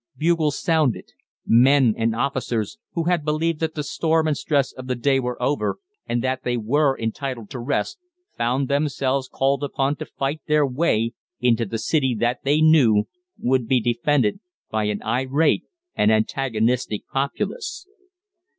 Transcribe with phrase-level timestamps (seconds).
[0.17, 1.09] Bugles sounded.
[1.45, 5.39] Men and officers, who had believed that the storm and stress of the day were
[5.39, 5.77] over,
[6.07, 7.99] and that they were entitled to rest,
[8.35, 13.03] found themselves called upon to fight their way into the city that they knew
[13.37, 14.39] would be defended
[14.71, 17.85] by an irate and antagonistic populace.